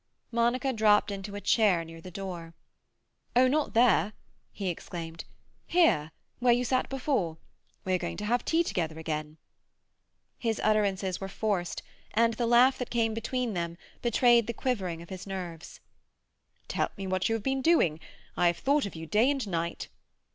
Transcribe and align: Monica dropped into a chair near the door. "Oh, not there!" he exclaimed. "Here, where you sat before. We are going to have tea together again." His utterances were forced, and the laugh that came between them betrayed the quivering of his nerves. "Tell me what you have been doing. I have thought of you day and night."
Monica 0.31 0.73
dropped 0.73 1.11
into 1.11 1.35
a 1.35 1.39
chair 1.41 1.85
near 1.85 2.01
the 2.01 2.09
door. 2.09 2.55
"Oh, 3.35 3.47
not 3.47 3.75
there!" 3.75 4.13
he 4.51 4.67
exclaimed. 4.69 5.25
"Here, 5.67 6.11
where 6.39 6.51
you 6.53 6.65
sat 6.65 6.89
before. 6.89 7.37
We 7.85 7.93
are 7.93 7.99
going 7.99 8.17
to 8.17 8.25
have 8.25 8.43
tea 8.43 8.63
together 8.63 8.97
again." 8.97 9.37
His 10.39 10.59
utterances 10.63 11.21
were 11.21 11.27
forced, 11.29 11.83
and 12.15 12.33
the 12.33 12.47
laugh 12.47 12.79
that 12.79 12.89
came 12.89 13.13
between 13.13 13.53
them 13.53 13.77
betrayed 14.01 14.47
the 14.47 14.55
quivering 14.55 15.03
of 15.03 15.09
his 15.09 15.27
nerves. 15.27 15.81
"Tell 16.67 16.89
me 16.97 17.05
what 17.05 17.29
you 17.29 17.35
have 17.35 17.43
been 17.43 17.61
doing. 17.61 17.99
I 18.35 18.47
have 18.47 18.57
thought 18.57 18.87
of 18.87 18.95
you 18.95 19.05
day 19.05 19.29
and 19.29 19.47
night." 19.47 19.87